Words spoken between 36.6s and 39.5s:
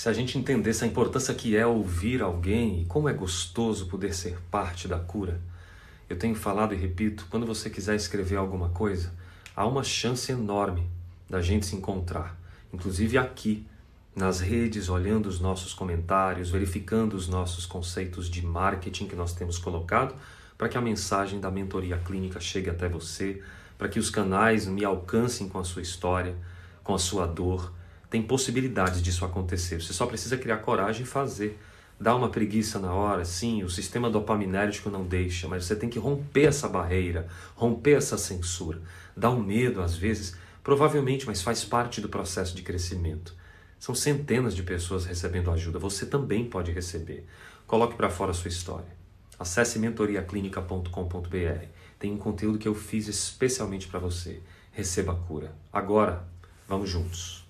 barreira, romper essa censura. Dá um